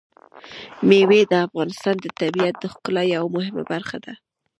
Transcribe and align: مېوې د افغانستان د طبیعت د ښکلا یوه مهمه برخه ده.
مېوې 0.87 1.21
د 1.31 1.33
افغانستان 1.47 1.95
د 2.01 2.05
طبیعت 2.19 2.55
د 2.59 2.65
ښکلا 2.73 3.03
یوه 3.15 3.29
مهمه 3.35 3.63
برخه 3.71 3.97
ده. 4.05 4.13